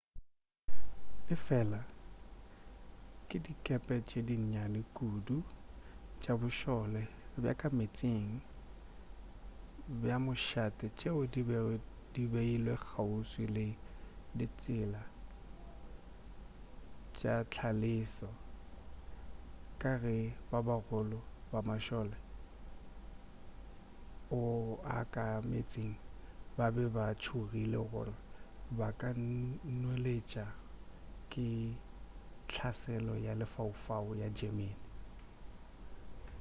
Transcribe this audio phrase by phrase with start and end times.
[1.33, 1.79] efela
[3.27, 5.37] ke dikepe tše di nnyane kudu
[6.21, 7.01] tša bošole
[7.41, 8.29] bja ka meetseng
[10.01, 11.73] bja mošate tšeo di bego
[12.13, 13.65] di beilwe kgauswi le
[14.37, 15.01] ditsela
[17.17, 18.29] tša hlaselo
[19.81, 20.15] ka ge
[20.49, 21.19] ba bagolo
[21.51, 22.17] ba mašole
[24.35, 24.53] ao
[24.97, 25.93] a ka meetseng
[26.57, 28.15] ba be ba tšhogile gore
[28.77, 29.09] ba ka
[29.81, 30.47] nweletšwa
[31.31, 31.47] ke
[32.53, 34.77] hlaselo ya lefaufau ya germany